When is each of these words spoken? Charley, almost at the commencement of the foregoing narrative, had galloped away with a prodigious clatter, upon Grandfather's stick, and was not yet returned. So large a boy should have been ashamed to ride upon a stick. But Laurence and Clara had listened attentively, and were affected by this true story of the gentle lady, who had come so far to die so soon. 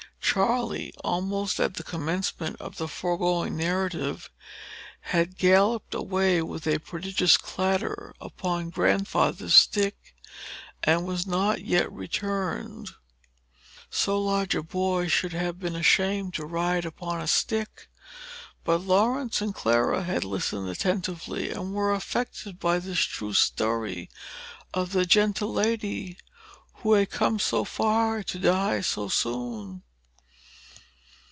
Charley, 0.23 0.93
almost 1.03 1.59
at 1.59 1.73
the 1.73 1.83
commencement 1.83 2.55
of 2.61 2.77
the 2.77 2.87
foregoing 2.87 3.57
narrative, 3.57 4.29
had 5.01 5.37
galloped 5.37 5.93
away 5.93 6.41
with 6.41 6.65
a 6.67 6.79
prodigious 6.79 7.35
clatter, 7.35 8.13
upon 8.21 8.69
Grandfather's 8.69 9.53
stick, 9.53 10.15
and 10.83 11.05
was 11.05 11.27
not 11.27 11.65
yet 11.65 11.91
returned. 11.91 12.91
So 13.89 14.21
large 14.21 14.55
a 14.55 14.63
boy 14.63 15.09
should 15.09 15.33
have 15.33 15.59
been 15.59 15.75
ashamed 15.75 16.33
to 16.35 16.45
ride 16.45 16.85
upon 16.85 17.19
a 17.19 17.27
stick. 17.27 17.89
But 18.63 18.77
Laurence 18.85 19.41
and 19.41 19.53
Clara 19.53 20.03
had 20.05 20.23
listened 20.23 20.69
attentively, 20.69 21.49
and 21.51 21.73
were 21.73 21.93
affected 21.93 22.57
by 22.57 22.79
this 22.79 22.99
true 23.01 23.33
story 23.33 24.09
of 24.73 24.93
the 24.93 25.05
gentle 25.05 25.51
lady, 25.51 26.17
who 26.75 26.93
had 26.93 27.09
come 27.11 27.37
so 27.37 27.65
far 27.65 28.23
to 28.23 28.39
die 28.39 28.79
so 28.79 29.09
soon. 29.09 29.83